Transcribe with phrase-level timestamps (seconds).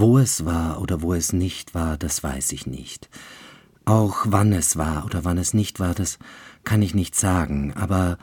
[0.00, 3.10] Wo es war oder wo es nicht war, das weiß ich nicht.
[3.84, 6.20] Auch wann es war oder wann es nicht war, das
[6.62, 8.16] kann ich nicht sagen, aber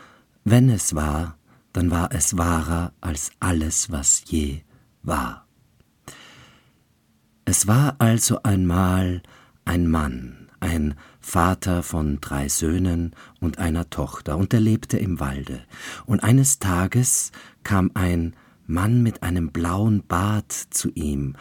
[0.46, 1.38] wenn es war,
[1.74, 4.62] dann war es wahrer als alles, was je
[5.04, 5.48] war.
[7.44, 9.22] Es war also einmal
[9.66, 15.62] ein Mann, ein Vater von drei Söhnen und einer Tochter, und er lebte im Walde.
[16.06, 18.34] Und eines Tages kam ein
[18.66, 21.36] Mann mit einem blauen Bart zu ihm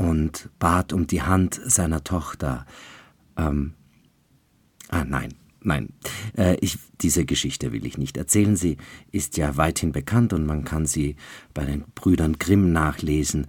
[0.00, 2.64] und bat um die Hand seiner Tochter.
[3.36, 3.74] Ähm,
[4.88, 5.90] ah, nein, nein,
[6.38, 8.56] äh, ich, diese Geschichte will ich nicht erzählen.
[8.56, 8.78] Sie
[9.12, 11.16] ist ja weithin bekannt und man kann sie
[11.52, 13.46] bei den Brüdern Grimm nachlesen.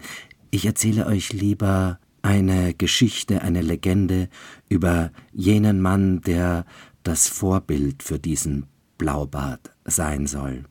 [0.49, 4.27] Ich erzähle euch lieber eine Geschichte, eine Legende
[4.67, 6.65] über jenen Mann, der
[7.03, 8.65] das Vorbild für diesen
[8.97, 10.65] Blaubart sein soll.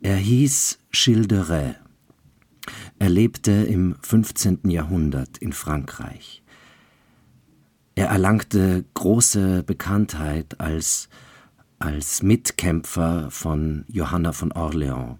[0.00, 1.76] Er hieß Childeret.
[3.00, 4.68] Er lebte im 15.
[4.68, 6.42] Jahrhundert in Frankreich.
[7.94, 11.08] Er erlangte große Bekanntheit als,
[11.78, 15.16] als Mitkämpfer von Johanna von Orleans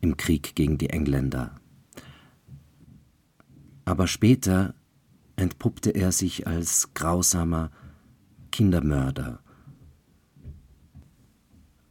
[0.00, 1.56] im Krieg gegen die Engländer.
[3.84, 4.74] Aber später
[5.36, 7.70] entpuppte er sich als grausamer
[8.50, 9.40] Kindermörder.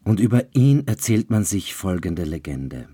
[0.04, 2.89] Und über ihn erzählt man sich folgende Legende.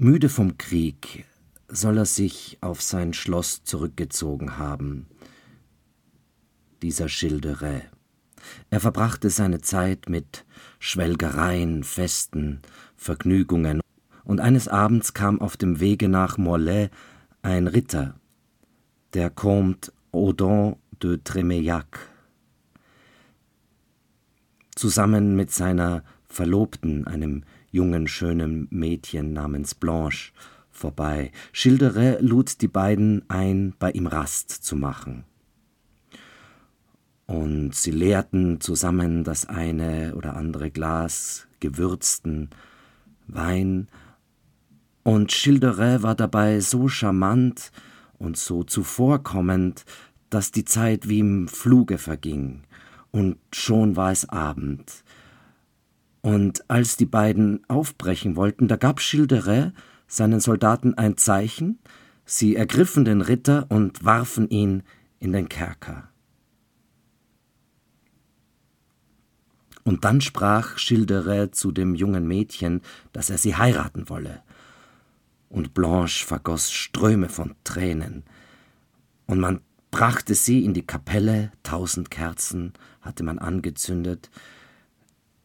[0.00, 1.24] Müde vom Krieg
[1.66, 5.08] soll er sich auf sein Schloss zurückgezogen haben,
[6.82, 7.82] dieser Schildere.
[8.70, 10.44] Er verbrachte seine Zeit mit
[10.78, 12.62] Schwelgereien, Festen,
[12.94, 13.80] Vergnügungen,
[14.22, 16.94] und eines Abends kam auf dem Wege nach Morlaix
[17.42, 18.14] ein Ritter,
[19.14, 22.08] der Comte Audon de Tremeillac,
[24.76, 30.32] zusammen mit seiner Verlobten, einem jungen, schönen Mädchen namens Blanche,
[30.70, 31.32] vorbei.
[31.52, 35.24] Schildere lud die beiden ein, bei ihm Rast zu machen.
[37.26, 42.50] Und sie leerten zusammen das eine oder andere Glas gewürzten
[43.26, 43.88] Wein,
[45.02, 47.72] und Schildere war dabei so charmant
[48.18, 49.86] und so zuvorkommend,
[50.28, 52.64] dass die Zeit wie im Fluge verging,
[53.10, 55.04] und schon war es Abend.
[56.20, 59.72] Und als die beiden aufbrechen wollten, da gab Schildere
[60.06, 61.78] seinen Soldaten ein Zeichen,
[62.24, 64.82] sie ergriffen den Ritter und warfen ihn
[65.20, 66.08] in den Kerker.
[69.84, 74.42] Und dann sprach Schildere zu dem jungen Mädchen, dass er sie heiraten wolle.
[75.48, 78.24] Und Blanche vergoß Ströme von Tränen,
[79.28, 84.30] und man brachte sie in die Kapelle, tausend Kerzen hatte man angezündet,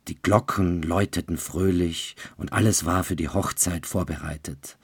[0.07, 4.77] die Glocken läuteten fröhlich, und alles war für die Hochzeit vorbereitet.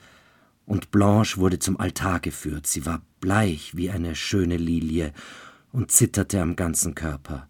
[0.65, 5.13] Und Blanche wurde zum Altar geführt, sie war bleich wie eine schöne Lilie
[5.71, 7.47] und zitterte am ganzen Körper.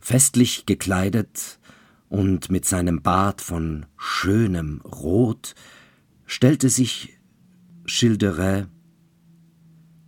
[0.00, 1.58] Festlich gekleidet
[2.08, 5.54] und mit seinem Bart von schönem Rot
[6.26, 7.18] stellte sich
[7.84, 8.68] Schilderet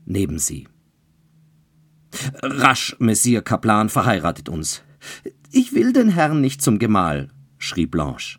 [0.04, 0.68] neben sie.
[2.42, 4.82] Rasch, Messier Kaplan, verheiratet uns.
[5.50, 8.38] Ich will den Herrn nicht zum Gemahl, schrie Blanche.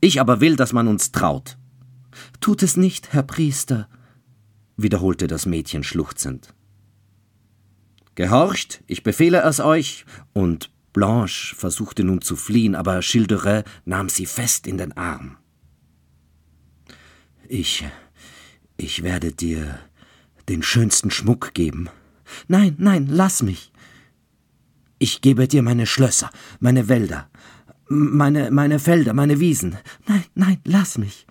[0.00, 1.58] Ich aber will, dass man uns traut.
[2.40, 3.88] Tut es nicht, Herr Priester,
[4.76, 6.54] wiederholte das Mädchen schluchzend.
[8.14, 14.24] Gehorcht, ich befehle es euch, und Blanche versuchte nun zu fliehen, aber Schilderet nahm sie
[14.24, 15.36] fest in den Arm.
[17.48, 17.84] Ich.
[18.78, 19.78] ich werde dir
[20.48, 21.88] den schönsten Schmuck geben.
[22.48, 23.72] Nein, nein, lass mich.
[24.98, 26.30] Ich gebe dir meine Schlösser,
[26.60, 27.28] meine Wälder,
[27.88, 29.76] meine, meine Felder, meine Wiesen.
[30.06, 31.26] Nein, nein, lass mich.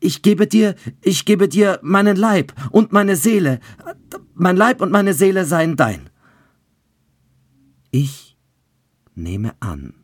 [0.00, 3.60] Ich gebe dir, ich gebe dir meinen Leib und meine Seele.
[4.34, 6.10] Mein Leib und meine Seele seien dein.
[7.90, 8.36] Ich
[9.14, 9.94] nehme an.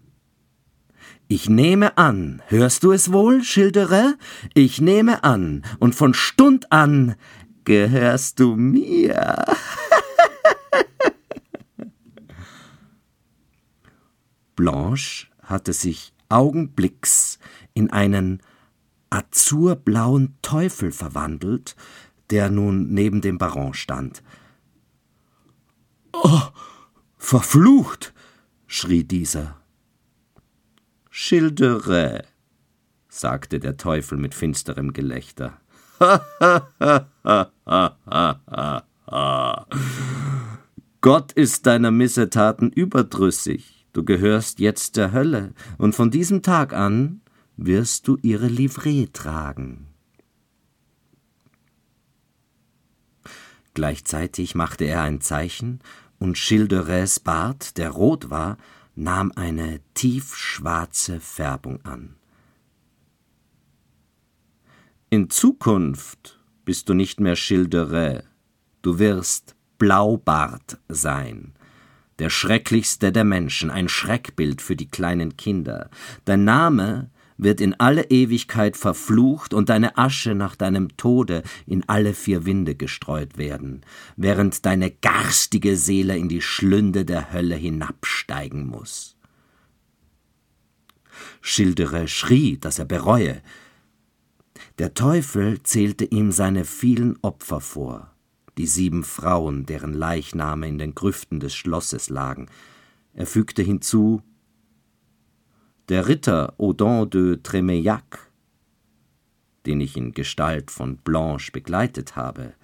[1.29, 4.15] Ich nehme an, hörst du es wohl, Schildere?
[4.53, 7.15] Ich nehme an, und von Stund an
[7.65, 9.45] gehörst du mir.
[14.65, 17.39] Blanche hatte sich augenblicks
[17.75, 18.41] in einen
[19.11, 21.77] azurblauen Teufel verwandelt,
[22.31, 24.23] der nun neben dem Baron stand.
[26.15, 26.41] Oh,
[27.19, 28.15] verflucht!
[28.67, 29.61] schrie dieser.
[31.11, 32.25] Schildere,
[33.11, 35.61] sagte der Teufel mit finsterem Gelächter.
[41.03, 43.74] Gott ist deiner Missetaten überdrüssig.
[43.95, 47.23] Du gehörst jetzt der Hölle, und von diesem Tag an
[47.57, 49.87] wirst du ihre Livree tragen.
[53.73, 55.81] Gleichzeitig machte er ein Zeichen,
[56.19, 58.59] und Schilderets Bart, der rot war,
[58.97, 62.17] nahm eine tiefschwarze Färbung an.
[65.09, 68.25] In Zukunft bist du nicht mehr Schilderet,
[68.83, 71.55] du wirst Blaubart sein,
[72.19, 75.91] der schrecklichste der Menschen, ein Schreckbild für die kleinen Kinder.
[76.25, 82.15] Dein Name wird in alle Ewigkeit verflucht und deine Asche nach deinem Tode in alle
[82.15, 83.83] vier Winde gestreut werden,
[84.17, 89.17] während deine garstige Seele in die Schlünde der Hölle hinabsteigen muss.
[91.41, 93.41] Schildere schrie, dass er bereue.
[94.79, 98.14] Der Teufel zählte ihm seine vielen Opfer vor,
[98.59, 102.49] die sieben Frauen, deren Leichname in den Grüften des Schlosses lagen.
[103.13, 104.23] Er fügte hinzu
[105.89, 108.31] der Ritter Audin de Tremeillac,
[109.67, 112.55] den ich in Gestalt von Blanche begleitet habe,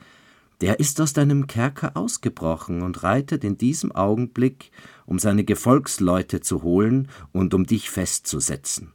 [0.60, 4.70] der ist aus deinem Kerker ausgebrochen und reitet in diesem Augenblick,
[5.06, 8.92] um seine Gefolgsleute zu holen und um dich festzusetzen.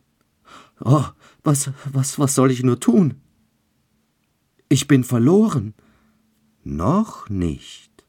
[0.80, 1.06] Oh,
[1.44, 3.16] was, was, was soll ich nur tun?
[4.70, 5.74] Ich bin verloren.
[6.66, 8.06] Noch nicht.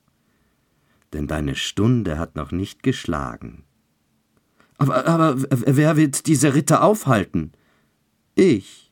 [1.12, 3.64] Denn deine Stunde hat noch nicht geschlagen.
[4.78, 7.52] Aber, aber wer wird diese Ritter aufhalten?
[8.34, 8.90] Ich,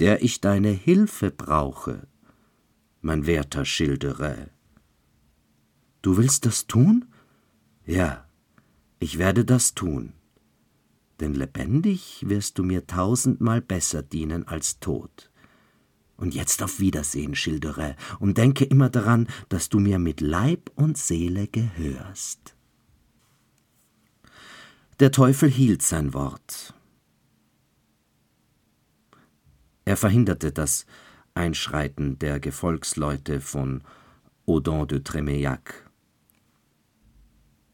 [0.00, 2.08] der ich deine Hilfe brauche,
[3.00, 4.50] mein werter Schilderä.
[6.02, 7.06] Du willst das tun?
[7.86, 8.26] Ja,
[8.98, 10.14] ich werde das tun.
[11.20, 15.30] Denn lebendig wirst du mir tausendmal besser dienen als tot.
[16.24, 20.96] Und jetzt auf Wiedersehen, Schilderä, und denke immer daran, dass du mir mit Leib und
[20.96, 22.56] Seele gehörst.
[25.00, 26.72] Der Teufel hielt sein Wort.
[29.84, 30.86] Er verhinderte das
[31.34, 33.82] Einschreiten der Gefolgsleute von
[34.46, 35.90] Audin de Tremeillac.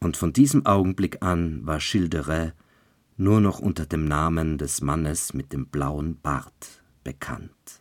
[0.01, 2.55] Und von diesem Augenblick an war Schilderet
[3.17, 7.80] nur noch unter dem Namen des Mannes mit dem blauen Bart bekannt.